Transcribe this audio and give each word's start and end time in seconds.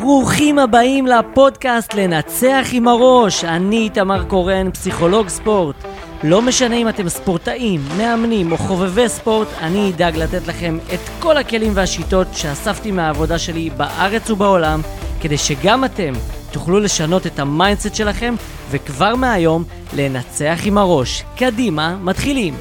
ברוכים 0.00 0.58
הבאים 0.58 1.06
לפודקאסט 1.06 1.94
לנצח 1.94 2.66
עם 2.72 2.88
הראש. 2.88 3.44
אני 3.44 3.76
איתמר 3.76 4.24
קורן, 4.24 4.70
פסיכולוג 4.70 5.28
ספורט. 5.28 5.76
לא 6.22 6.42
משנה 6.42 6.76
אם 6.76 6.88
אתם 6.88 7.08
ספורטאים, 7.08 7.80
מאמנים 7.98 8.52
או 8.52 8.56
חובבי 8.56 9.08
ספורט, 9.08 9.48
אני 9.60 9.90
אדאג 9.90 10.16
לתת 10.16 10.46
לכם 10.46 10.78
את 10.94 11.00
כל 11.18 11.36
הכלים 11.36 11.72
והשיטות 11.74 12.26
שאספתי 12.32 12.90
מהעבודה 12.90 13.38
שלי 13.38 13.70
בארץ 13.70 14.30
ובעולם, 14.30 14.80
כדי 15.20 15.38
שגם 15.38 15.84
אתם 15.84 16.12
תוכלו 16.52 16.80
לשנות 16.80 17.26
את 17.26 17.38
ה 17.38 17.45
mindset 17.45 17.94
שלכם, 17.94 18.34
וכבר 18.70 19.16
מהיום 19.16 19.64
לנצח 19.96 20.58
עם 20.64 20.78
הראש. 20.78 21.24
קדימה, 21.36 21.96
מתחילים. 22.00 22.54